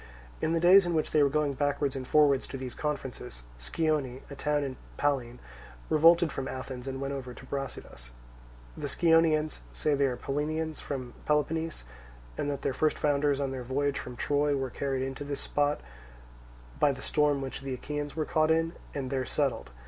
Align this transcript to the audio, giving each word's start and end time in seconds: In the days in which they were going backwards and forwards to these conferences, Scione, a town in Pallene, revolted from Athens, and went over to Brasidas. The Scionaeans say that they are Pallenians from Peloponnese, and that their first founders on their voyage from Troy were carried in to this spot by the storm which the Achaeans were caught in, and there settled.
In 0.41 0.53
the 0.53 0.59
days 0.59 0.87
in 0.87 0.95
which 0.95 1.11
they 1.11 1.21
were 1.21 1.29
going 1.29 1.53
backwards 1.53 1.95
and 1.95 2.07
forwards 2.07 2.47
to 2.47 2.57
these 2.57 2.73
conferences, 2.73 3.43
Scione, 3.59 4.21
a 4.31 4.35
town 4.35 4.63
in 4.63 4.75
Pallene, 4.97 5.37
revolted 5.91 6.31
from 6.31 6.47
Athens, 6.47 6.87
and 6.87 6.99
went 6.99 7.13
over 7.13 7.35
to 7.35 7.45
Brasidas. 7.45 8.09
The 8.75 8.87
Scionaeans 8.87 9.59
say 9.73 9.91
that 9.91 9.97
they 9.97 10.07
are 10.07 10.17
Pallenians 10.17 10.79
from 10.79 11.13
Peloponnese, 11.27 11.83
and 12.35 12.49
that 12.49 12.63
their 12.63 12.73
first 12.73 12.97
founders 12.97 13.39
on 13.39 13.51
their 13.51 13.61
voyage 13.61 13.99
from 13.99 14.15
Troy 14.15 14.55
were 14.57 14.71
carried 14.71 15.05
in 15.05 15.13
to 15.13 15.23
this 15.23 15.41
spot 15.41 15.81
by 16.79 16.91
the 16.91 17.03
storm 17.03 17.39
which 17.39 17.61
the 17.61 17.75
Achaeans 17.75 18.15
were 18.15 18.25
caught 18.25 18.49
in, 18.49 18.73
and 18.95 19.11
there 19.11 19.23
settled. 19.23 19.69